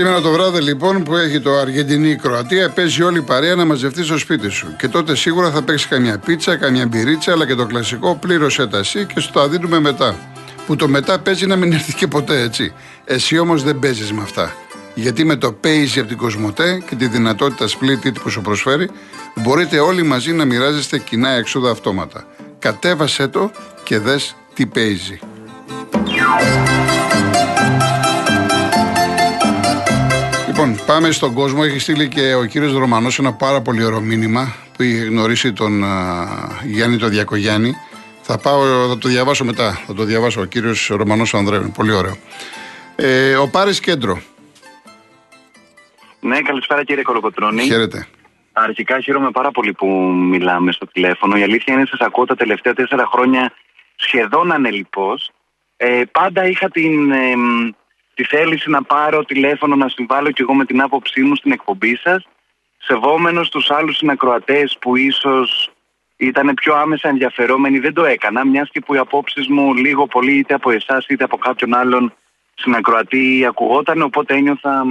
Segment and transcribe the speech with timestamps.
[0.00, 4.18] Σήμερα το βράδυ λοιπόν που έχει το Αργεντινή-Κροατία παίζει όλη η παρέα να μαζευτεί στο
[4.18, 4.76] σπίτι σου.
[4.78, 8.78] Και τότε σίγουρα θα παίξει καμιά πίτσα, καμιά μπυρίτσα, αλλά και το κλασικό πλήρωσε τα
[8.78, 10.16] εσύ και σου το δίνουμε μετά.
[10.66, 12.72] Που το μετά παίζει να μην έρθει και ποτέ έτσι.
[13.04, 14.52] Εσύ όμως δεν παίζεις με αυτά.
[14.94, 18.90] Γιατί με το Paisy από την Κοσμοτέ και τη δυνατότητα split it που σου προσφέρει,
[19.34, 22.24] μπορείτε όλοι μαζί να μοιράζεστε κοινά έξοδα αυτόματα.
[22.58, 23.50] Κατέβασέ το
[23.84, 25.18] και δες τι παίζει.
[30.60, 31.60] Λοιπόν, πάμε στον κόσμο.
[31.64, 35.84] Έχει στείλει και ο κύριος Ρωμανός ένα πάρα πολύ ωραίο μήνυμα που είχε γνωρίσει τον
[36.64, 37.74] Γιάννη το Διακογιάννη.
[38.22, 39.72] Θα, πάω, θα το διαβάσω μετά.
[39.86, 41.72] Θα το διαβάσω ο κύριος Ρωμανός Ανδρέου.
[41.74, 42.16] Πολύ ωραίο.
[42.96, 44.20] Ε, ο Πάρης Κέντρο.
[46.20, 47.62] Ναι, καλησπέρα κύριε Κολοκοτρώνη.
[47.62, 48.06] Χαίρετε.
[48.52, 49.86] Αρχικά χαίρομαι πάρα πολύ που
[50.30, 51.36] μιλάμε στο τηλέφωνο.
[51.36, 53.52] Η αλήθεια είναι σας ακούω τα τελευταία τέσσερα χρόνια
[53.96, 55.30] σχεδόν ανελειπώς.
[55.76, 57.34] Ε, πάντα είχα την, ε,
[58.20, 61.96] τη θέληση να πάρω τηλέφωνο να συμβάλλω και εγώ με την άποψή μου στην εκπομπή
[61.96, 62.26] σας
[62.78, 65.70] σεβόμενος τους άλλους συνακροατές που ίσως
[66.16, 70.38] ήταν πιο άμεσα ενδιαφερόμενοι δεν το έκανα μιας και που οι απόψεις μου λίγο πολύ
[70.38, 72.14] είτε από εσάς είτε από κάποιον άλλον
[72.54, 74.84] συνακροατή ακουγόταν οπότε ένιωθα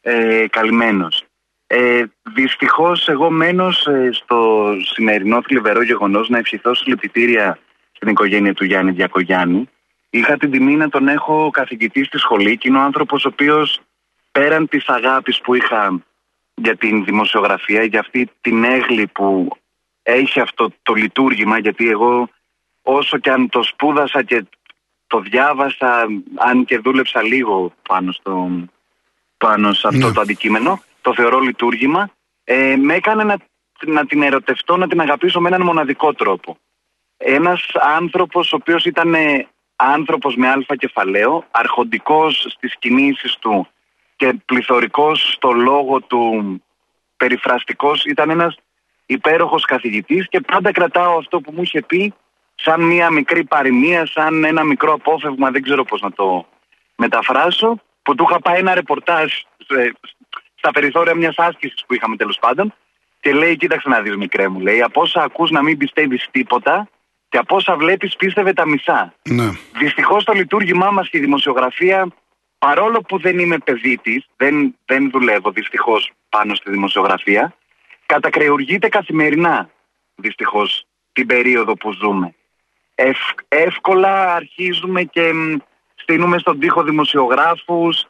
[0.00, 1.24] ε, καλυμμένος.
[1.66, 7.58] Ε, Δυστυχώς, εγώ μένω ε, στο σημερινό θλιβερό γεγονός να ευχηθώ συλληπιτήρια
[7.92, 9.68] στην οικογένεια του Γιάννη Διακογιάννη.
[10.10, 13.80] Είχα την τιμή να τον έχω καθηγητή στη σχολή και είναι ο άνθρωπος ο οποίος
[14.32, 16.02] πέραν της αγάπης που είχα
[16.54, 19.48] για την δημοσιογραφία, για αυτή την έγλη που
[20.02, 22.28] έχει αυτό το λειτουργήμα, γιατί εγώ
[22.82, 24.44] όσο και αν το σπούδασα και
[25.06, 28.50] το διάβασα, αν και δούλεψα λίγο πάνω, στο,
[29.36, 30.12] πάνω σε αυτό ναι.
[30.12, 32.10] το αντικείμενο, το θεωρώ λειτουργήμα,
[32.44, 33.36] ε, με έκανε να,
[33.86, 36.58] να την ερωτευτώ, να την αγαπήσω με έναν μοναδικό τρόπο.
[37.16, 37.66] Ένας
[37.96, 39.48] άνθρωπος ο οποίος ήταν ε,
[39.80, 43.68] άνθρωπος με αλφα κεφαλαίο, αρχοντικός στις κινήσεις του
[44.16, 46.62] και πληθωρικός στο λόγο του,
[47.16, 48.56] περιφραστικός, ήταν ένας
[49.06, 52.14] υπέροχος καθηγητής και πάντα κρατάω αυτό που μου είχε πει
[52.54, 56.46] σαν μια μικρή παροιμία, σαν ένα μικρό απόφευγμα, δεν ξέρω πώς να το
[56.96, 59.32] μεταφράσω, που του είχα πάει ένα ρεπορτάζ
[60.54, 62.74] στα περιθώρια μιας άσκησης που είχαμε τέλος πάντων.
[63.20, 66.88] Και λέει: Κοίταξε να δεις, μικρέ μου, λέει: Από όσα ακούς να μην πιστεύεις τίποτα
[67.30, 69.14] και από όσα βλέπεις πίστευε τα μισά.
[69.22, 69.50] Ναι.
[69.78, 72.08] Δυστυχώς το λειτουργήμά μας και η δημοσιογραφία,
[72.58, 77.54] παρόλο που δεν είμαι παιδί της, δεν, δεν δουλεύω δυστυχώς πάνω στη δημοσιογραφία,
[78.06, 79.70] κατακρεουργείται καθημερινά
[80.14, 82.34] δυστυχώς την περίοδο που ζούμε.
[83.48, 85.32] εύκολα αρχίζουμε και
[85.94, 88.06] στείλουμε στον τοίχο δημοσιογράφους,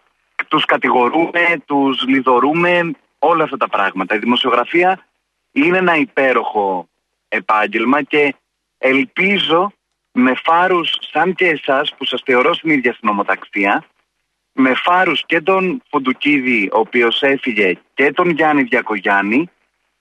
[0.48, 4.14] τους κατηγορούμε, τους λιδωρούμε, όλα αυτά τα πράγματα.
[4.14, 5.06] Η δημοσιογραφία
[5.52, 6.88] είναι ένα υπέροχο
[7.28, 8.34] επάγγελμα και
[8.82, 9.72] ελπίζω
[10.12, 13.84] με φάρους σαν και εσάς που σας θεωρώ στην ίδια συνομοταξία
[14.52, 19.50] με φάρους και τον Φουντουκίδη ο οποίος έφυγε και τον Γιάννη Διακογιάννη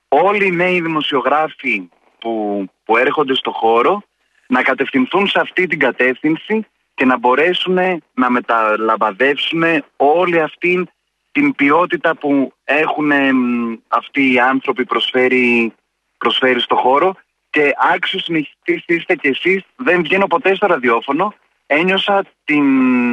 [0.07, 4.03] όλοι οι νέοι δημοσιογράφοι που, που έρχονται στο χώρο
[4.47, 7.77] να κατευθυνθούν σε αυτή την κατεύθυνση και να μπορέσουν
[8.13, 9.63] να μεταλαμπαδεύσουν
[9.95, 10.89] όλη αυτή
[11.31, 13.11] την ποιότητα που έχουν
[13.87, 15.73] αυτοί οι άνθρωποι προσφέρει,
[16.17, 17.15] προσφέρει στο χώρο
[17.49, 21.33] και άξιος συνεχιστής είστε και εσείς, δεν βγαίνω ποτέ στο ραδιόφωνο,
[21.65, 22.63] ένιωσα την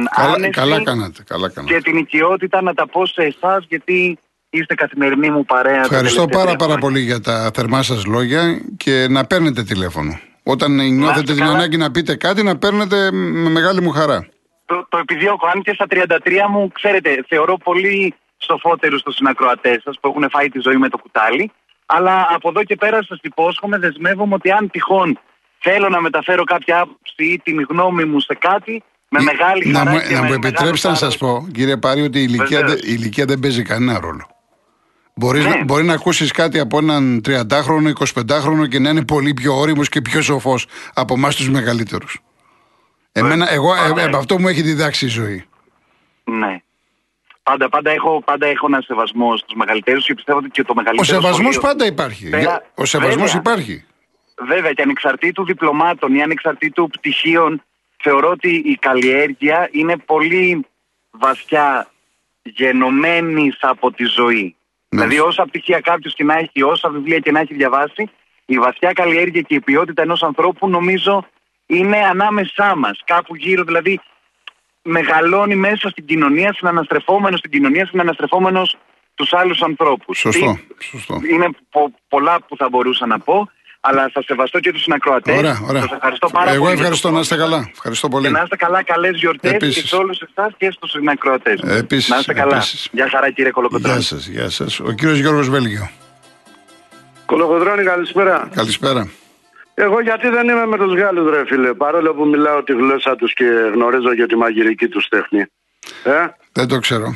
[0.05, 1.73] καλά, άνεση καλά κάνατε, καλά κάνατε.
[1.73, 5.81] και την οικειότητα να τα πω σε εσάς γιατί είστε καθημερινή μου παρέα.
[5.81, 10.19] Ευχαριστώ πάρα πάρα πολύ για τα θερμά σας λόγια και να παίρνετε τηλέφωνο.
[10.43, 14.27] Όταν νιώθετε την ανάγκη να πείτε κάτι, να παίρνετε με μεγάλη μου χαρά.
[14.65, 15.47] Το, το επιδιώκω.
[15.47, 15.95] Αν και στα 33
[16.49, 20.97] μου, ξέρετε, θεωρώ πολύ σοφότερου του συνακροατές σας που έχουν φάει τη ζωή με το
[20.97, 21.51] κουτάλι.
[21.89, 25.19] Αλλά από εδώ και πέρα σας υπόσχομαι, δεσμεύομαι ότι αν τυχόν
[25.59, 29.83] θέλω να μεταφέρω κάποια άποψη ή την γνώμη μου σε κάτι, με μεγάλη χαρά.
[29.83, 32.59] Να, μου, και να με μου επιτρέψετε να σας πω, κύριε Πάρη, ότι η ηλικία,
[32.59, 34.27] η ηλικία δεν παίζει κανένα ρόλο.
[35.15, 35.63] Μπορείς, Ναι.
[35.63, 40.01] Μπορεί να ακούσεις κάτι από έναν 30χρονο, 25χρονο και να είναι πολύ πιο όριμος και
[40.01, 42.19] πιο σοφός από εμάς τους μεγαλύτερους.
[43.11, 45.45] Εμένα, εγώ, ε, Άρα- ε, αυτό μου έχει διδάξει η ζωή.
[46.23, 46.61] Ναι.
[47.49, 50.75] Πάντα, πάντα, έχω, πάντα έχω ένα σεβασμό στους μεγαλύτερους και πιστεύω ότι και το Ο
[50.75, 51.07] μεγαλύτερο.
[51.21, 52.29] σεβασμός σχολείο- πάντα υπάρχει.
[52.29, 53.39] Πέρα- Για- Ο σεβασμός βέβαια.
[53.39, 53.85] υπάρχει.
[54.47, 57.61] Βέβαια και ανεξαρτήτου διπλωμάτων ή ανεξαρτήτου πτυχίων
[58.03, 60.65] θεωρώ ότι η καλλιέργεια είναι πολύ
[61.11, 61.87] βαθιά
[62.43, 64.55] γενομένη από τη ζωή.
[64.89, 64.99] Ναι.
[65.01, 68.09] Δηλαδή όσα πτυχία κάποιος και να έχει, όσα βιβλία και να έχει διαβάσει,
[68.45, 71.25] η βαθιά καλλιέργεια και η ποιότητα ενός ανθρώπου νομίζω
[71.65, 73.01] είναι ανάμεσά μας.
[73.05, 73.99] Κάπου γύρω δηλαδή
[74.87, 78.77] μεγαλώνει μέσα στην κοινωνία, συναναστρεφόμενος στην κοινωνία, συναναστρεφόμενος
[79.15, 80.17] τους άλλους ανθρώπους.
[80.19, 80.59] Σωστό.
[80.77, 81.19] Τι- Σωστό.
[81.31, 83.49] είναι πο- πολλά που θα μπορούσα να πω.
[83.79, 85.31] αλλά θα σεβαστώ και τους συνακροατέ.
[85.37, 85.81] Ωραία, ωραία.
[85.81, 86.73] Σας ευχαριστώ πάρα Εγώ πολύ.
[86.75, 87.69] ευχαριστώ, να είστε καλά.
[87.71, 88.25] Ευχαριστώ πολύ.
[88.25, 89.89] Και να είστε καλά, καλές γιορτές και Επίσης.
[89.89, 91.57] σε όλους εσάς και στους συνακροατέ.
[91.63, 92.55] Επίσης, Να είστε καλά.
[92.55, 92.89] επίσης.
[92.91, 93.93] Γεια χαρά, κύριε Κολοκοτρόνη.
[93.93, 94.79] Γεια σας, γεια σας.
[94.79, 95.89] Ο κύριος Γιώργος Βέλγιο.
[97.25, 98.49] Κολοκοδρόνη, καλησπέρα.
[98.53, 99.09] Καλησπέρα.
[99.79, 103.33] Εγώ γιατί δεν είμαι με τους Γάλλους ρε φίλε, παρόλο που μιλάω τη γλώσσα τους
[103.33, 105.45] και γνωρίζω για τη μαγειρική τους τέχνη.
[106.03, 107.15] Ε; Δεν το ξέρω.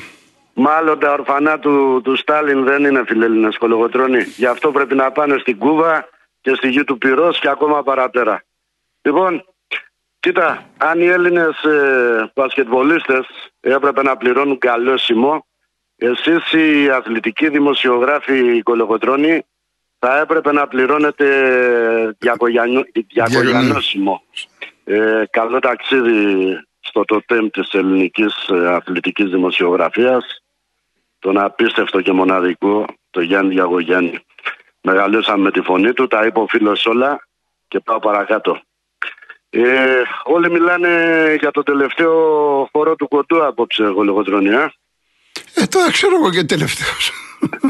[0.53, 4.21] Μάλλον τα ορφανά του, του Στάλιν δεν είναι φιλέλληνες κολογοτρόνοι.
[4.21, 6.09] Γι' αυτό πρέπει να πάνε στην Κούβα
[6.41, 8.43] και στη γη του Πυρός και ακόμα παραπέρα.
[9.01, 9.45] Λοιπόν,
[10.19, 13.27] κοίτα, αν οι Έλληνες ε, μπασκετβολίστες
[13.59, 15.45] έπρεπε να πληρώνουν καλό σημό,
[15.95, 19.45] εσείς οι αθλητικοί δημοσιογράφοι οι κολογοτρόνοι
[20.05, 21.25] θα έπρεπε να πληρώνετε
[22.19, 24.23] διακογιανό- διακογιανόσημο.
[24.83, 26.15] Ε, καλό ταξίδι
[26.79, 30.43] στο τοτέμ της ελληνικής ε, αθλητικής δημοσιογραφίας
[31.19, 34.19] τον απίστευτο και μοναδικό το Γιάννη Διαγωγιάννη.
[34.81, 37.27] Μεγαλώσαμε με τη φωνή του, τα είπε ο φίλος όλα
[37.67, 38.61] και πάω παρακάτω.
[39.49, 40.89] Ε, όλοι μιλάνε
[41.39, 42.13] για το τελευταίο
[42.71, 44.73] χώρο του κοντού απόψε εγώ λογοτρονία.
[45.53, 47.11] Ε, τώρα ξέρω εγώ και τελευταίος.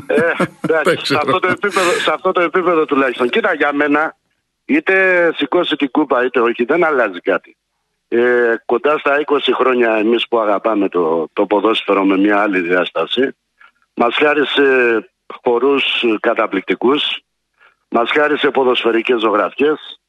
[0.08, 1.20] Ε, Δεν εντάξει, σε, ξέρω.
[1.20, 3.30] αυτό το επίπεδο, σε αυτό το επίπεδο τουλάχιστον.
[3.30, 4.16] Κοίτα για μένα,
[4.66, 4.96] είτε
[5.36, 7.56] σηκώσει την κούπα είτε όχι, δεν αλλάζει κάτι.
[8.08, 13.36] Ε, κοντά στα 20 χρόνια εμείς που αγαπάμε το, το ποδόσφαιρο με μια άλλη διάσταση,
[13.94, 15.10] μας χάρισε
[15.44, 15.84] χορούς
[16.20, 17.24] καταπληκτικούς,
[17.90, 20.00] μας χάρισε ποδοσφαιρικές ζωγραφιές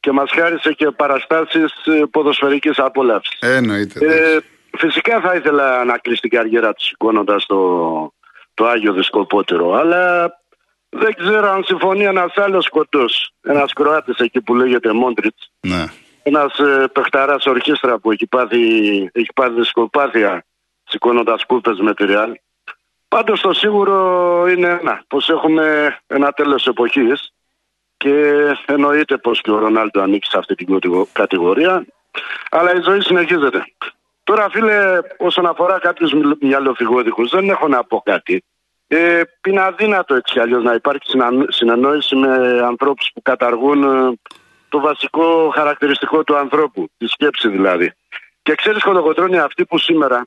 [0.00, 3.40] και μας χάρισε και παραστάσεις ε, ποδοσφαιρικής απόλαυσης.
[3.40, 4.06] Ε, εννοείται.
[4.06, 4.38] Ε,
[4.76, 8.12] φυσικά θα ήθελα να κλείσει την καριέρα του σηκώνοντας το,
[8.54, 9.72] το Άγιο Δισκοπότερο.
[9.72, 10.32] Αλλά
[10.88, 13.04] δεν ξέρω αν συμφωνεί ένας άλλος κοντό.
[13.42, 15.50] Ένας Κροάτης εκεί που λέγεται Μόντριτς.
[15.60, 15.84] ναι.
[16.22, 18.58] Ένας ε, παιχταράς ορχήστρα που έχει πάθει,
[19.12, 20.44] έχει πάθει δισκοπάθεια
[20.84, 22.32] σηκώνοντας κούπες με τη Ρεάλ.
[23.08, 25.02] Πάντως το σίγουρο είναι ένα.
[25.08, 27.32] Πως έχουμε ένα τέλος εποχής
[27.96, 28.32] και
[28.66, 31.84] εννοείται πως και ο Ρονάλντο ανήκει σε αυτή την κατηγο- κατηγορία
[32.50, 33.64] αλλά η ζωή συνεχίζεται.
[34.26, 38.44] Τώρα φίλε όσον αφορά κάποιους μιλ- μυαλοφυγόδικους δεν έχω να πω κάτι.
[38.86, 44.18] Ε, είναι αδύνατο έτσι αλλιώς να υπάρχει συνα- συνεννόηση με ανθρώπους που καταργούν ε,
[44.68, 47.92] το βασικό χαρακτηριστικό του ανθρώπου, τη σκέψη δηλαδή.
[48.42, 50.26] Και ξέρεις Κολοκοτρώνη αυτοί που σήμερα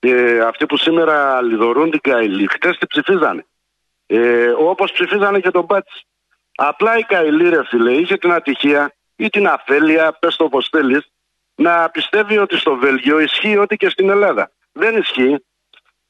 [0.00, 3.46] ε, αυτοί που σήμερα λιδωρούν την Καηλή χτες τι ψηφίζανε.
[4.06, 6.06] Ε, όπως ψηφίζανε και τον Μπάτσι.
[6.56, 11.10] Απλά η Καηλή ρε φίλε είχε την ατυχία ή την αφέλεια, πες το όπως θέλεις,
[11.58, 14.50] να πιστεύει ότι στο Βέλγιο ισχύει ό,τι και στην Ελλάδα.
[14.72, 15.44] Δεν ισχύει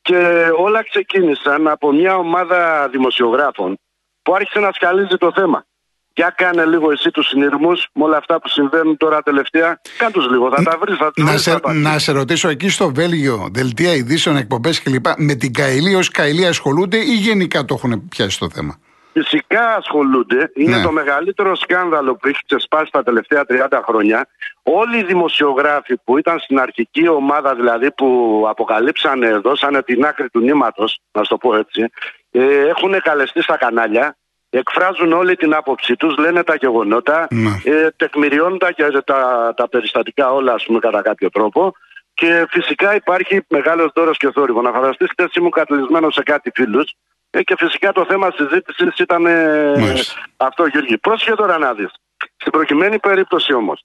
[0.02, 3.78] και όλα ξεκίνησαν από μια ομάδα δημοσιογράφων
[4.22, 5.66] που άρχισε να σκαλίζει το θέμα.
[6.14, 9.80] Για κάνε λίγο εσύ τους συνειρμούς με όλα αυτά που συμβαίνουν τώρα τελευταία.
[9.98, 11.84] Κάν τους λίγο, θα τα βρεις, θα τους Να βρεις σε, τα απαντήσεις.
[11.84, 15.06] να σε ρωτήσω, εκεί στο Βέλγιο, δελτία ειδήσεων, εκπομπές κλπ.
[15.16, 18.78] Με την Καηλή ως Καηλή ασχολούνται ή γενικά το έχουν πιάσει το θέμα;
[19.12, 20.50] Φυσικά ασχολούνται.
[20.54, 20.82] Είναι Ναι.
[20.82, 24.26] το μεγαλύτερο σκάνδαλο που έχει ξεσπάσει τα τελευταία 30 χρόνια.
[24.62, 30.40] Όλοι οι δημοσιογράφοι που ήταν στην αρχική ομάδα, δηλαδή που αποκαλύψανε, δώσανε την άκρη του
[30.40, 31.88] νήματος, να σου το πω έτσι,
[32.30, 34.16] ε, έχουν καλεστεί στα κανάλια,
[34.50, 37.50] εκφράζουν όλη την άποψή τους, λένε τα γεγονότα, Ναι.
[37.64, 38.68] ε, τεκμηριώνουν τα,
[39.04, 41.72] τα, τα περιστατικά όλα, ας πούμε, κατά κάποιο τρόπο.
[42.14, 44.62] Και φυσικά υπάρχει μεγάλος δώρος και θόρυβο.
[44.62, 46.92] Να φανταστεί, χθε ήμουν κατελισμένο σε κάτι φίλους ε,
[47.30, 50.22] και φυσικά το θέμα συζήτησης ήταν ε, Μάλιστα.
[50.36, 50.98] αυτό, Γιώργη.
[50.98, 51.90] Πρόσχε τώρα να δεις.
[52.36, 53.84] Στην προκειμένη περίπτωση όμως,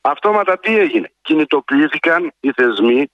[0.00, 3.10] αυτόματα τι έγινε; Κινητοποιήθηκαν οι θεσμοί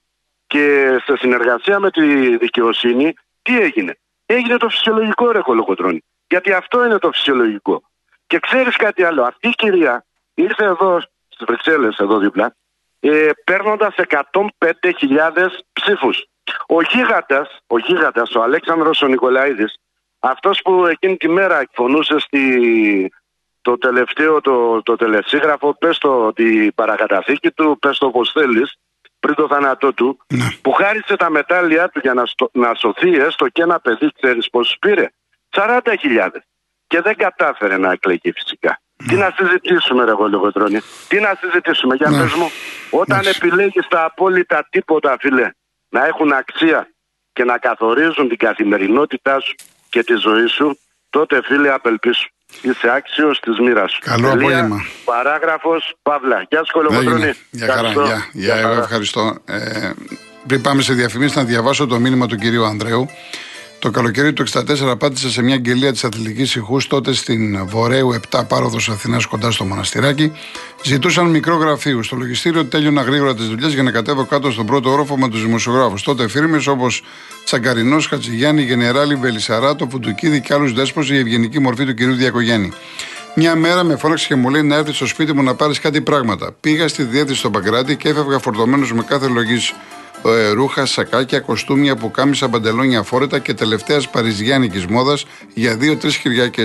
[0.46, 6.04] και σε συνεργασία με τη δικαιοσύνη, τι έγινε; Έγινε το φυσιολογικό ρε κολοκοτρώνη.
[6.28, 7.82] Γιατί αυτό είναι το φυσιολογικό.
[8.26, 9.22] Και ξέρεις κάτι άλλο.
[9.22, 10.04] Αυτή η κυρία
[10.34, 12.54] ήρθε εδώ στις Βρυξέλλες, εδώ δίπλα,
[13.00, 16.24] ε, παίρνοντας 105.000 ψήφους.
[16.66, 19.78] Ο γίγαντας, ο γίγαντας, ο Αλέξανδρος ο Νικολαίδης,
[20.18, 23.12] αυτός που εκείνη τη μέρα εκφωνούσε στη,
[23.60, 28.74] το τελευταίο, το, το τελεσίγραφο, πες το την παρακαταθήκη του, πες το όπως θέλεις,
[29.20, 30.48] πριν το θάνατό του, Ναι.
[30.62, 34.50] που χάρισε τα μετάλλια του για να, στο, να σωθεί έστω και ένα παιδί, ξέρεις
[34.50, 35.08] πόσους πήρε.
[35.50, 36.28] 40.000.
[36.86, 38.80] Και δεν κατάφερε να εκλεγεί φυσικά.
[39.08, 40.80] Τι να συζητήσουμε, ρε Γολγοτρόνη.
[41.08, 42.20] Τι να συζητήσουμε, για Ναι.
[42.22, 42.50] πες μου.
[42.90, 43.40] Όταν Εντάξει.
[43.42, 45.50] επιλέγεις τα απόλυτα τίποτα, φίλε,
[45.88, 46.88] να έχουν αξία
[47.32, 49.54] και να καθορίζουν την καθημερινότητά σου
[49.90, 50.78] και τη ζωή σου,
[51.10, 52.28] τότε φίλε απελπίσου.
[52.62, 53.98] Είσαι άξιος της μοίρας σου.
[54.00, 54.84] Καλό Τελεία, απόγευμα.
[55.04, 56.46] Παράγραφος, Παύλα.
[56.50, 57.10] Γεια σου Κολοκοτρώνη.
[57.14, 57.34] Έγινε.
[57.50, 57.88] Για χαρά.
[57.88, 58.02] Ευχαριστώ.
[58.04, 58.80] Γεια, γεια, εγώ χαρά.
[58.82, 59.38] ευχαριστώ.
[59.44, 59.90] Ε,
[60.46, 63.08] πριν πάμε σε διαφημίσεις, να διαβάσω το μήνυμα του κυρίου Ανδρέου.
[63.80, 68.40] Το καλοκαίρι του 64 πάτησε σε μια αγγελία της Αθλητικής Ιχού, τότε στην Βορέου 7
[68.48, 70.32] πάροδος Αθηνάς κοντά στο μοναστηράκι.
[70.84, 72.02] Ζητούσαν μικρό γραφείο.
[72.02, 75.42] Στο λογιστήριο τέλειωνα γρήγορα τις δουλειές για να κατέβω κάτω στον πρώτο όροφο με τους
[75.44, 76.02] δημοσιογράφους.
[76.02, 77.02] Τότε φίρμε όπως
[77.44, 82.72] Τσαγκαρινός, Χατζηγιάννη, Γενεράλη, Βελισσαράτο, Φουντουκίδη και άλλους δέσπο η ευγενική μορφή του κυρίου Διακογέννη.
[83.34, 86.00] Μια μέρα με φώναξε και μου λέει να έρθει στο σπίτι μου να πάρεις κάτι
[86.00, 86.54] πράγματα.
[86.60, 89.74] Πήγα στη διεύθυνση στο Παγκράτη και έφευγα φορτωμένος με κάθε λογής ε,
[90.54, 96.64] ρούχα, σακάκια, κοστούμια, πουκάμισα, παντελόνια φόρετα και τελευταίας παριζιάνικης μόδας για δύο-τρεις Κυριακέ.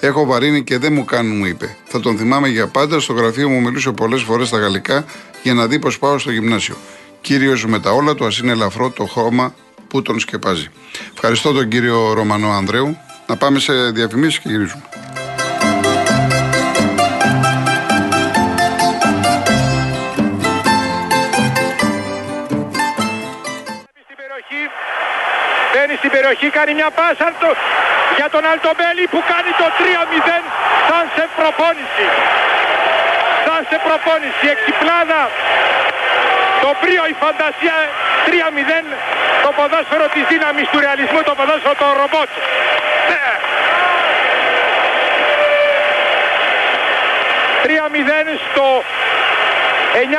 [0.00, 1.76] Έχω βαρύνει και δεν μου κάνουν, μου είπε.
[1.84, 3.00] Θα τον θυμάμαι για πάντα.
[3.00, 5.04] Στο γραφείο μου μιλούσε πολλές φορές στα γαλλικά
[5.42, 6.76] για να δει πως πάω στο γυμνάσιο.
[7.20, 9.54] Κύριος με τα όλα του, ας είναι ελαφρό το χώμα
[9.88, 10.66] που τον σκεπάζει.
[11.14, 12.96] Ευχαριστώ τον κύριο Ρωμανό Ανδρέου.
[13.26, 14.82] Να πάμε σε διαφημίσεις και γυρίζουμε.
[26.24, 27.28] Περιοχή, κάνει μια πάσα
[28.18, 30.40] για τον Αλτομπέλη που κάνει το 3-0
[30.88, 32.06] σαν σε προπόνηση.
[33.44, 35.22] Σαν σε προπόνηση, εξυπλάδα.
[36.64, 37.76] Το πρίο, η φαντασία
[38.26, 38.86] 3-0
[39.44, 42.30] το ποδόσφαιρο της δύναμης του ρεαλισμού, το ποδόσφαιρο το ρομπότ.
[43.10, 43.26] Ναι.
[47.64, 48.66] 3-0 στο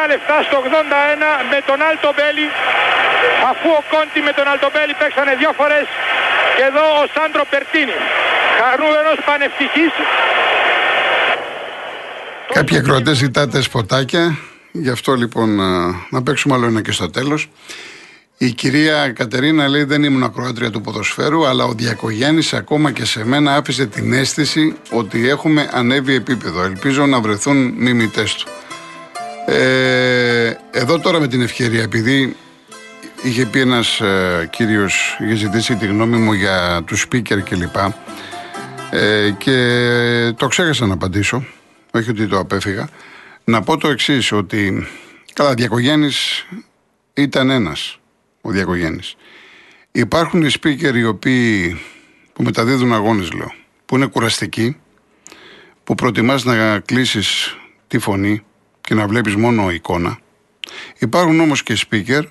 [0.03, 2.47] 9 λεπτά στο 81 με τον Άλτο Μπέλη
[3.49, 5.85] αφού ο Κόντι με τον Αλτομπέλη παίξανε δύο φορές
[6.55, 7.97] και εδώ ο Σάντρο Περτίνη
[8.59, 9.93] χαρούμενος πανευτυχής
[12.53, 14.37] Κάποιοι ακροατές ζητάτε σποτάκια.
[14.71, 15.55] Γι' αυτό λοιπόν
[16.09, 17.49] να παίξουμε άλλο ένα και στο τέλος.
[18.37, 23.25] Η κυρία Κατερίνα λέει δεν ήμουν ακροάτρια του ποδοσφαίρου, αλλά ο Διακογιάννης ακόμα και σε
[23.25, 26.63] μένα άφησε την αίσθηση ότι έχουμε ανέβει επίπεδο.
[26.63, 28.47] Ελπίζω να βρεθούν μιμητές του.
[29.45, 32.35] Ε, εδώ τώρα με την ευκαιρία, επειδή
[33.25, 37.75] είχε πει ένας ε, κύριος, είχε ζητήσει τη γνώμη μου για τους speaker κλπ.
[38.91, 41.46] Ε, και το ξέχασα να απαντήσω,
[41.91, 42.89] όχι ότι το απέφυγα.
[43.44, 44.88] Να πω το εξής, ότι
[45.34, 46.46] καλά, Διακογέννης
[47.13, 48.00] ήταν ένας,
[48.41, 49.15] ο Διακογέννης.
[49.91, 51.82] Υπάρχουν οι speaker οι οποίοι
[52.34, 53.53] που μεταδίδουν αγώνες λέω,
[53.86, 54.77] που είναι κουραστικοί,
[55.84, 58.44] που προτιμάς να κλείσεις τη φωνή
[58.82, 60.20] και να βλέπεις μόνο εικόνα.
[60.98, 62.24] Υπάρχουν όμως και speaker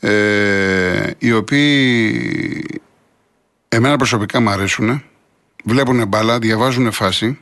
[0.00, 2.80] ε, οι οποίοι
[3.68, 5.02] εμένα προσωπικά μου αρέσουν,
[5.64, 7.38] βλέπουν μπάλα, διαβάζουν φάση.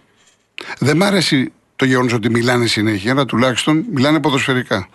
[0.79, 4.89] Δεν μ' αρέσει το γεγονός ότι μιλάνε συνέχεια, αλλά τουλάχιστον μιλάνε ποδοσφαιρικά.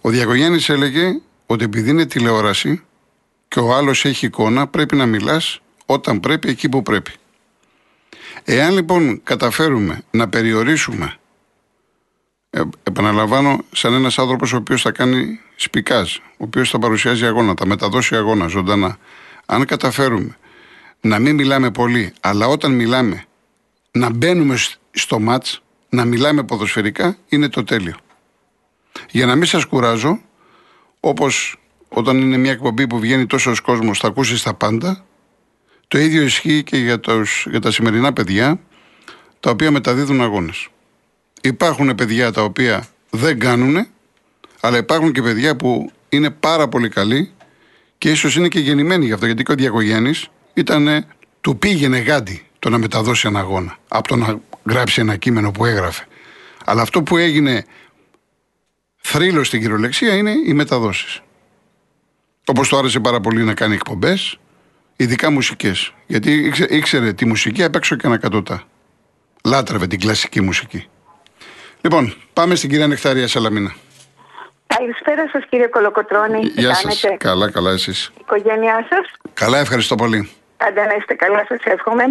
[0.00, 2.82] Ο Διακογέννης έλεγε ότι επειδή είναι τηλεόραση
[3.48, 7.10] και ο άλλος έχει εικόνα, πρέπει να μιλάς όταν πρέπει, εκεί που πρέπει.
[8.44, 11.19] Εάν λοιπόν καταφέρουμε να περιορίσουμε
[12.50, 17.54] ε, επαναλαμβάνω, σαν ένας άνθρωπος ο οποίος θα κάνει σπικάζ, ο οποίος θα παρουσιάζει αγώνα,
[17.58, 18.98] θα μεταδώσει αγώνα ζωντανά.
[19.46, 20.36] Αν καταφέρουμε
[21.00, 23.24] να μην μιλάμε πολύ, αλλά όταν μιλάμε
[23.90, 24.56] να μπαίνουμε
[24.90, 27.96] στο μάτς, να μιλάμε ποδοσφαιρικά, είναι το τέλειο.
[29.10, 30.20] Για να μην σας κουράζω,
[31.00, 31.56] όπως
[31.88, 35.04] όταν είναι μια εκπομπή που βγαίνει τόσος κόσμος, θα ακούσεις τα πάντα.
[35.88, 38.60] Το ίδιο ισχύει και για, τους, για τα σημερινά παιδιά,
[39.40, 40.68] τα οποία μεταδίδουν αγώνες.
[41.40, 43.86] Υπάρχουν παιδιά τα οποία δεν κάνουν,
[44.60, 47.32] αλλά υπάρχουν και παιδιά που είναι πάρα πολύ καλοί
[47.98, 49.26] και ίσως είναι και γεννημένοι γι' αυτό.
[49.26, 51.06] Γιατί και ο Διακογέννης ήταν,
[51.40, 55.64] του πήγαινε γάντι το να μεταδώσει ένα αγώνα από το να γράψει ένα κείμενο που
[55.64, 56.06] έγραφε.
[56.64, 57.64] Αλλά αυτό που έγινε
[58.96, 61.22] θρύλος στην κυριολεξία είναι οι μεταδόσεις.
[62.44, 64.38] Όπως το άρεσε πάρα πολύ να κάνει εκπομπές,
[64.96, 65.94] ειδικά μουσικές.
[66.06, 68.62] Γιατί ήξερε τη μουσική απ' έξω και ανακατοτά.
[69.44, 70.86] Λάτρευε την κλασική μουσική.
[71.80, 73.74] Λοιπόν, πάμε στην κυρία Νεκτάρια Σαλαμίνα.
[74.66, 76.40] Καλησπέρα σας, κύριε Κολοκοτρόνη.
[76.54, 77.04] Γεια σας.
[77.18, 78.06] Καλά, καλά, εσείς.
[78.06, 80.30] Η οικογένειά σας; Καλά, ευχαριστώ πολύ.
[80.56, 82.04] Πάντα να είστε καλά, σας εύχομαι.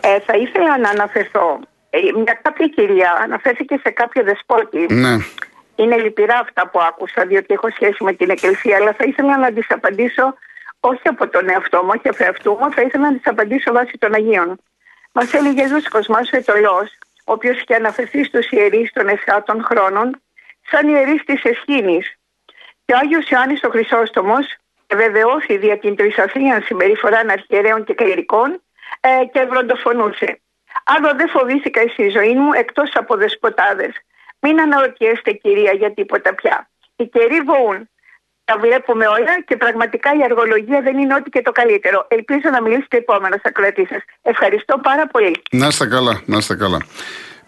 [0.00, 1.60] Ε, θα ήθελα να αναφερθώ.
[1.90, 4.86] Ε, μια κάποια κυρία αναφέρθηκε σε κάποιο δεσπότη.
[4.94, 5.16] Ναι.
[5.76, 9.52] Είναι λυπηρά αυτά που άκουσα, διότι έχω σχέση με την Εκκλησία, αλλά θα ήθελα να
[9.52, 10.34] τη απαντήσω
[10.80, 13.92] όχι από τον εαυτό μου, όχι από εαυτού μου, θα ήθελα να τη απαντήσω βάσει
[13.98, 14.58] των Αγίων.
[15.12, 20.22] Μας έλεγε Ιησούς Κοσμά ο Ετωλός, ο οποίο και αναφερθεί στους ιερείς των εσχάτων χρόνων,
[20.70, 22.14] σαν ιερείς της Εσχήνης.
[22.84, 24.56] Και ο Άγιος Ιωάννης ο Χρυσόστομος
[24.94, 28.62] βεβαιώθη δια την τρισαθλίαν συμπεριφορά αρχιερέων και κληρικών
[29.00, 30.40] ε, και βροντοφωνούσε.
[30.84, 33.92] Άλλο δεν φοβήθηκα στη ζωή μου εκτός από δεσποτάδες.
[34.40, 36.70] Μην αναρωτιέστε, κυρία, για τίποτα πια.
[36.96, 37.88] Οι καιροί βοούν
[38.48, 42.06] τα βλέπουμε όλα και πραγματικά η αργολογία δεν είναι ό,τι και το καλύτερο.
[42.08, 44.30] Ελπίζω να μιλήσετε επόμενο ακροατή σα.
[44.30, 45.34] Ευχαριστώ πάρα πολύ.
[45.50, 46.80] Να είστε καλά, να είστε καλά.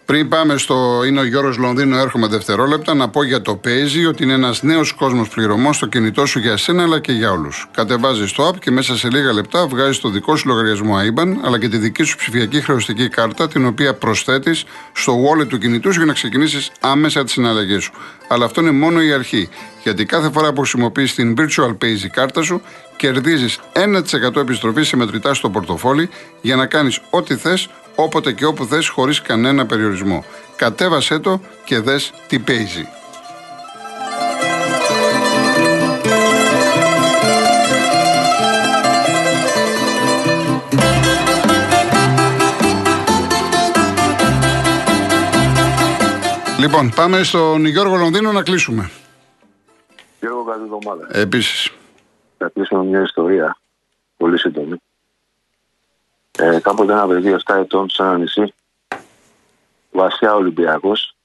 [0.09, 4.23] Πριν πάμε στο είναι ο Γιώργος Λονδίνο, έρχομαι δευτερόλεπτα να πω για το Παίζει ότι
[4.23, 7.67] είναι ένας νέος κόσμος πληρωμό στο κινητό σου για σένα αλλά και για όλους.
[7.71, 11.59] Κατεβάζεις το app και μέσα σε λίγα λεπτά βγάζεις το δικό σου λογαριασμό IBAN αλλά
[11.59, 14.63] και τη δική σου ψηφιακή χρεωστική κάρτα την οποία προσθέτεις
[14.93, 17.91] στο wallet του κινητού σου για να ξεκινήσεις άμεσα τις συναλλαγές σου.
[18.27, 19.49] Αλλά αυτό είναι μόνο η αρχή.
[19.83, 22.61] Γιατί κάθε φορά που χρησιμοποιείς την Virtual Pay κάρτα σου,
[22.95, 26.09] κερδίζεις 1% επιστροφή σε μετρητά στο πορτοφόλι
[26.41, 27.69] για να κάνεις ό,τι θες
[28.03, 30.23] όποτε και όπου θες χωρίς κανένα περιορισμό.
[30.55, 32.87] Κατέβασέ το και δες τι παίζει.
[46.59, 48.89] Λοιπόν, πάμε στον Γιώργο Λονδίνο να κλείσουμε.
[50.19, 51.07] Γιώργο, καλή εβδομάδα.
[51.11, 51.71] Επίσης.
[52.37, 53.57] Θα κλείσουμε μια ιστορία
[54.17, 54.75] πολύ σύντομη.
[56.41, 58.53] Ε, κάποτε ένα παιδί 7 ετών σε ένα νησί,
[59.91, 61.15] βασιά Ολυμπιακός,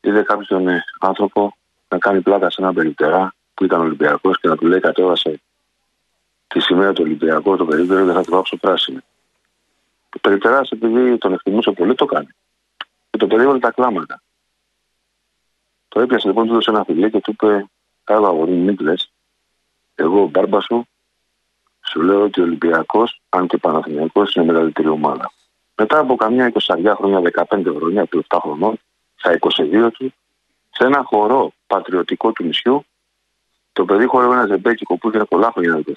[0.00, 1.56] είδε κάποιον ε, άνθρωπο
[1.88, 5.40] να κάνει πλάκα σε ένα περιπτερά που ήταν Ολυμπιακός και να του λέει κατέβασε
[6.46, 9.00] τη σημαία του Ολυμπιακού, το περίπτερο και θα του βάψω πράσινη.
[10.16, 12.28] Ο περιπτερά, επειδή τον εκτιμούσε πολύ, το κάνει.
[13.10, 14.22] Και το περίβολε τα κλάματα.
[15.88, 17.66] Το έπιασε λοιπόν, του έδωσε ένα φιλί και του είπε:
[18.04, 19.12] Κάτω αγόρι, μην κλαις.
[19.94, 20.88] Εγώ, ο μπάρμπας σου,
[21.90, 25.32] σου λέω ότι ο Ολυμπιακός, αν και Παναθυμιακό, είναι μεγαλύτερη ομάδα.
[25.74, 28.80] Μετά από καμιά 20 χρόνια, 15 χρόνια, 7 χρονών,
[29.14, 30.14] στα 22 του,
[30.70, 32.84] σε ένα χορό πατριωτικό του νησιού,
[33.72, 35.92] το παιδί χορεύει ένα ζεμπέκικο που είχε πολλά χρόνια να το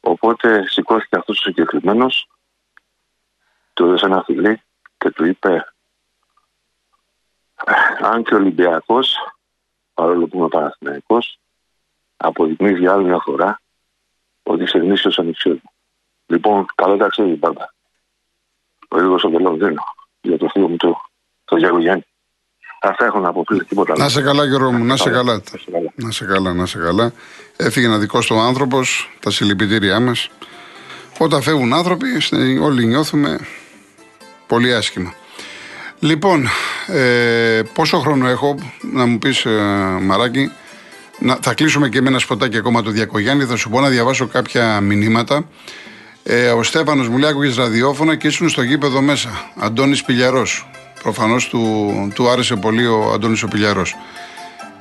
[0.00, 2.28] Οπότε σηκώθηκε αυτός ο συγκεκριμένος,
[3.72, 4.62] του έδωσε ένα φιλί
[4.98, 5.74] και του είπε
[8.00, 9.16] αν και ο Ολυμπιακός,
[9.94, 11.38] παρόλο που είμαι Παναθηναϊκός,
[12.16, 13.62] αποδεικνύει για άλλη μια φορά
[14.44, 15.58] ότι είσαι γνήσιος ανοιξιός
[16.26, 17.74] Λοιπόν, καλό ταξίδι πάντα.
[18.88, 19.82] Ο ίδιος ο Λονδίνο
[20.20, 20.96] για το φίλο μου του,
[21.44, 22.04] το Γιάννη Γιάννη.
[22.80, 24.02] Αυτά έχω να πω πριν τίποτα άλλο.
[24.02, 25.42] Να σε καλά, Γιώργο μου, να σε καλά.
[25.94, 27.12] Να σε καλά, να σε καλά.
[27.56, 30.30] Έφυγε ένα δικό του άνθρωπος, τα συλληπιτήριά μας.
[31.18, 32.06] Όταν φεύγουν άνθρωποι,
[32.62, 33.38] όλοι νιώθουμε
[34.46, 35.14] πολύ άσχημα.
[35.98, 36.46] Λοιπόν,
[36.86, 38.54] ε, πόσο χρόνο έχω
[38.92, 39.50] να μου πεις ε,
[40.00, 40.50] Μαράκη,
[41.18, 44.26] να, θα κλείσουμε και με ένα σποτάκι ακόμα του Διακογιάννη, θα σου πω να διαβάσω
[44.26, 45.48] κάποια μηνύματα.
[46.22, 49.50] Ε, ο Στέφανος μου λέει άκουγες ραδιόφωνα και ήσουν στο γήπεδο μέσα.
[49.56, 50.68] Αντώνης Πιλιαρός.
[51.02, 53.96] Προφανώς του, του άρεσε πολύ ο Αντώνης ο Πιλιαρός.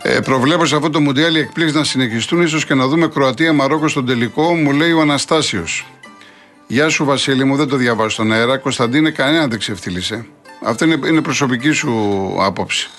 [0.01, 3.87] Ε, προβλέπω σε αυτό το Μουντιάλ οι εκπλήξεις να συνεχιστούν, ίσως και να δούμε Κροατία-Μαρόκο
[3.87, 5.85] στον τελικό, μου λέει ο Αναστάσιος.
[6.67, 8.57] Γεια σου Βασίλη μου, δεν το διαβάζω στον αέρα.
[8.57, 10.25] Κωνσταντίνε, κανένα δεν ξεφτύλισε.
[10.63, 11.91] Αυτό είναι, είναι προσωπική σου
[12.39, 12.89] άποψη.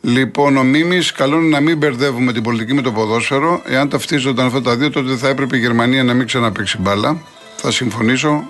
[0.00, 3.62] Λοιπόν, ο Μίμης, καλό είναι να μην μπερδεύουμε την πολιτική με το ποδόσφαιρο.
[3.64, 7.22] Εάν ταυτίζονταν αυτά τα δύο, τότε θα έπρεπε η Γερμανία να μην ξαναπέξει μπάλα.
[7.56, 8.44] Θα συμφωνήσω.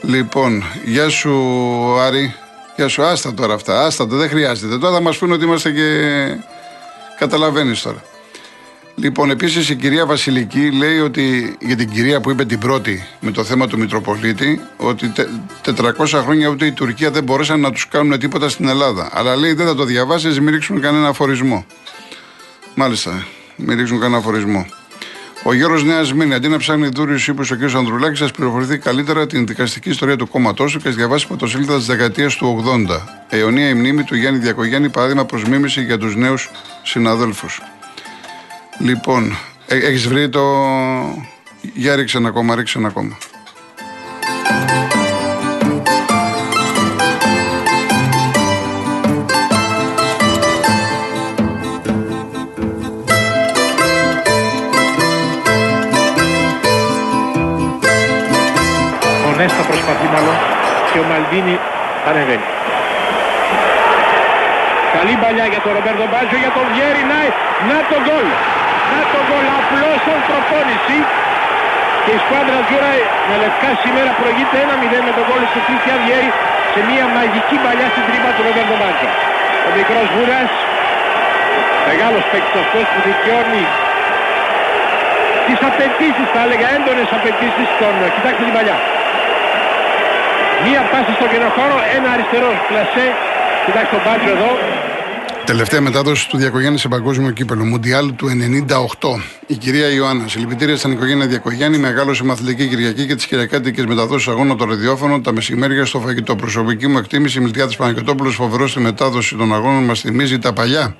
[0.00, 1.32] Λοιπόν, γεια σου
[2.00, 2.34] Άρη.
[2.76, 3.84] Γεια σου, άστα τώρα αυτά.
[3.84, 4.78] Άστα το, δεν χρειάζεται.
[4.78, 5.82] Τώρα θα μας πούνε ότι είμαστε και.
[7.18, 8.02] Καταλαβαίνεις τώρα.
[8.98, 13.30] Λοιπόν, επίσης η κυρία Βασιλική λέει ότι για την κυρία που είπε την πρώτη με
[13.30, 15.12] το θέμα του Μητροπολίτη, ότι
[15.64, 19.08] 400 χρόνια ούτε η Τουρκία δεν μπορέσαν να τους κάνουν τίποτα στην Ελλάδα.
[19.12, 21.66] Αλλά λέει δεν θα το διαβάσεις, μην ρίξουν κανένα αφορισμό.
[22.74, 24.66] Μάλιστα, μην ρίξουν κανένα αφορισμό.
[25.42, 27.74] Ο Γιώργο Νέας Μήνη, αντί να ψάχνει δούριου ύπου ο κ.
[27.74, 32.36] Ανδρουλάκης, σας πληροφορηθεί καλύτερα την δικαστική ιστορία του κόμματός του και διαβάσεις πρωτοσέλιδα της δεκαετίας
[32.36, 33.24] του 80.
[33.28, 36.50] Αιωνία η μνήμη του Γιάννη Διακογιάννη, παράδειγμα προς μίμηση για τους νέους
[36.82, 37.60] συναδέλφους.
[38.78, 39.36] Λοιπόν,
[39.66, 40.42] ε, έχεις βρει το...
[41.74, 43.16] Για ρίξε ένα ακόμα, ρίξε ένα ακόμα.
[59.26, 60.34] Ο Νέστα προσπαθεί μάλλον
[60.92, 61.58] και ο Μαλδίνη
[62.08, 62.65] ανεβαίνει.
[65.08, 67.20] Καλή παλιά για τον Ρομπέρτο Μπάζιο, για τον Βιέρη, να,
[67.70, 68.26] να το γκολ.
[68.92, 70.98] Να το γκολ απλώς σαν προπόνηση.
[72.04, 72.92] Και η σκουάντρα Τζούρα
[73.28, 76.30] με λευκά σήμερα προηγείται 1-0 με τον γκολ του Κρίστιαν Βιέρη
[76.72, 79.10] σε μια μαγική παλιά στην τρύπα του Ρομπέρτο Μπάζιο.
[79.66, 80.52] Ο μικρός Βούρας,
[81.88, 83.64] μεγάλος παίκτης αυτός που δικαιώνει
[85.46, 87.92] τις απαιτήσεις, θα έλεγα έντονες απαιτήσεις των...
[88.14, 88.76] Κοιτάξτε την παλιά.
[90.64, 93.06] Μία πάση στο κενοχώρο, ένα αριστερό πλασέ.
[93.66, 94.52] Κοιτάξτε τον Μπάτζο εδώ,
[95.46, 98.28] Τελευταία μετάδοση του Διακογέννη σε παγκόσμιο κύπελο, Μουντιάλ του
[98.68, 99.20] 98.
[99.46, 100.28] Η κυρία Ιωάννα.
[100.28, 105.32] Συλληπιτήρια στην οικογένεια Διακογέννη, μεγάλωσε μαθητική Κυριακή και τις κυριακάτικε μεταδόσεις αγώνα των ραδιόφωνο, τα
[105.32, 106.36] μεσημέρια στο φαγητό.
[106.36, 110.96] Προσωπική μου εκτίμηση, Μιλτιάδης Παναγιοτόπουλο, φοβερός στη μετάδοση των αγώνων, μας θυμίζει τα παλιά.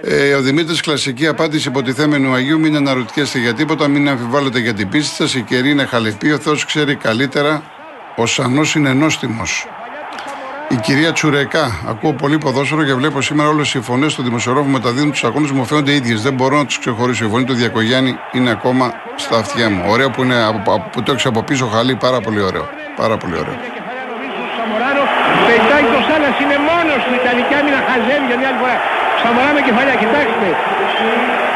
[0.00, 4.88] Ε, ο Δημήτρης Κλασική απάντηση υποτιθέμενου Αγίου: Μην αναρωτιέστε για τίποτα, μην αμφιβάλλετε για την
[4.88, 5.34] πίστη σας.
[5.34, 7.62] Η καιρή είναι χαλεπή, ο Θεός ξέρει καλύτερα.
[8.16, 9.66] Ο Σανός είναι νόστιμος.
[10.74, 11.64] Η κυρία Τσουρεκά.
[11.88, 15.64] Ακούω πολύ ποδόσφαιρο και βλέπω σήμερα όλες οι φωνές του δημοσιογράφου μεταδίδουν τους αγώνες μου
[15.64, 16.22] φαίνονται ίδιες.
[16.22, 17.24] Δεν μπορώ να τους ξεχωρίσω.
[17.24, 18.84] Η φωνή του Διακογιάννη είναι ακόμα
[19.16, 19.82] στα αυτιά μου.
[19.88, 20.36] Ωραίο που, είναι,
[20.92, 22.68] που το έχεις από πίσω χαλί, πάρα πολύ ωραίο.
[22.96, 23.56] Πάρα πολύ ωραίο.
[25.46, 27.12] Πετάει το Σάλας είναι μόνος του.
[27.20, 28.76] Ιταλική άμυνα χαζεύει για μια άλλη φορά.
[29.22, 30.48] Σαμορά με κεφαλιά, κοιτάξτε.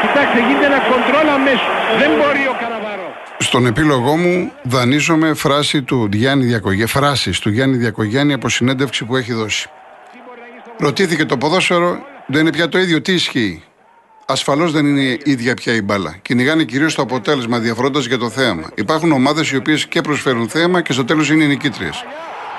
[0.01, 1.73] Κοιτάξτε, γίνεται ένα κοντρόλ αμέσως.
[2.01, 2.76] Δεν μπορεί ο Καραβαρό.
[3.39, 9.15] Στον επίλογό μου δανείζομαι φράση του Γιάννη Διακογέννη, φράσεις του Γιάννη Διακογέννη από συνέντευξη που
[9.15, 9.69] έχει δώσει.
[10.79, 13.63] Ρωτήθηκε το ποδόσφαιρο, δεν είναι πια το ίδιο, τι ισχύει.
[14.25, 16.15] Ασφαλώς δεν είναι ίδια πια η μπάλα.
[16.21, 18.69] Κυνηγάνε κυρίως το αποτέλεσμα διαφορώντας για το θέαμα.
[18.75, 22.03] Υπάρχουν ομάδες οι οποίες και προσφέρουν θέαμα και στο τέλος είναι οι νικήτριες.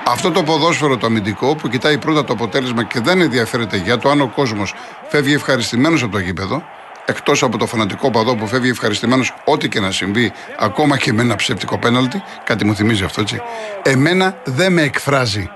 [0.06, 4.10] Αυτό το ποδόσφαιρο το αμυντικό που κοιτάει πρώτα το αποτέλεσμα και δεν ενδιαφέρεται για το
[4.10, 4.74] αν ο κόσμος
[5.08, 6.62] φεύγει ευχαριστημένος από το γήπεδο,
[7.08, 11.22] εκτός από το φανατικό παδό που φεύγει ευχαριστημένος ό,τι και να συμβεί, ακόμα και με
[11.22, 13.40] ένα ψεύτικο πέναλτι, κάτι μου θυμίζει αυτό έτσι,
[13.82, 15.50] εμένα δεν με εκφράζει.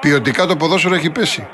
[0.00, 1.46] Ποιοτικά το ποδόσφαιρο έχει πέσει.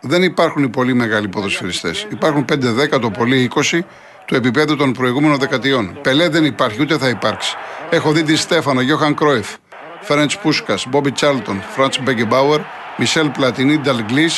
[0.00, 2.06] Δεν υπάρχουν οι πολύ μεγάλοι ποδοσφαιριστές.
[2.10, 3.78] Υπάρχουν 5-10, το πολύ 20
[4.24, 5.98] του επίπεδου των προηγούμενων δεκατιών.
[6.02, 7.56] Πελέ δεν υπάρχει, ούτε θα υπάρξει.
[7.90, 9.54] Έχω δει τη Στέφανο, Γιώχαν Κρόεφ,
[10.00, 12.60] Φέρεντ Πούσκας, Μπόμπι Τσάλτον, Φραντς Μπέγκεμπάουερ,
[12.96, 14.30] Μισελ Πλατινί, Νταλγκλή,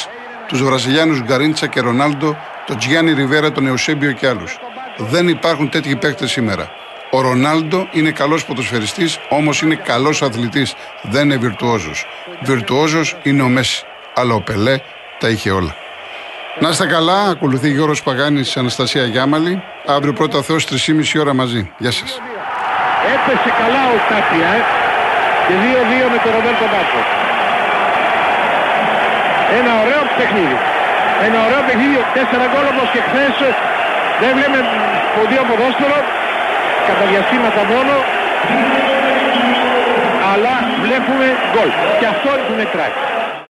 [0.47, 4.59] τους Βραζιλιάνους Γκαρίντσα και Ρονάλντο, τον Τζιάννη Ριβέρα, τον Εωσέμπιο και άλλους.
[4.97, 6.71] Δεν υπάρχουν τέτοιοι παίκτες σήμερα.
[7.11, 10.75] Ο Ρονάλντο είναι καλός ποδοσφαιριστής, όμως είναι καλός αθλητής.
[11.03, 12.07] Δεν είναι βιρτουόζος.
[12.41, 13.85] Βιρτουόζος είναι ο Μέσης.
[14.15, 14.79] Αλλά ο Πελέ
[15.19, 15.77] τα είχε όλα.
[16.59, 19.63] Να είστε καλά, ακολουθεί Γιώργος Παγάνης, Αναστασία Γιάμαλη.
[19.87, 21.71] Αύριο πρώτα Θεός 3,5 ώρα μαζί.
[21.79, 22.21] Γεια σας.
[23.15, 24.61] Έπεσε καλά ο Τάπια ε.
[25.47, 27.24] και 2-2 με τον Ρομπέρτο Μπάτσο.
[29.59, 30.57] Ένα ωραίο παιχνίδι.
[31.27, 33.35] Ένα ωραίο παιχνίδι, τέσσερα γκολ όπως και χθες
[34.21, 34.61] δεν βλέπουμε
[35.09, 35.99] σπουδαίο ποδόσφαιρο,
[36.89, 37.95] κατά διαστήματα μόνο,
[40.33, 40.55] αλλά
[40.85, 41.71] βλέπουμε γκολ.
[41.99, 43.14] Και αυτό που μετράει.